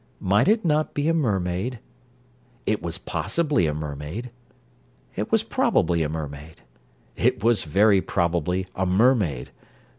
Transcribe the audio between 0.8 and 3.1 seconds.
be a mermaid? It was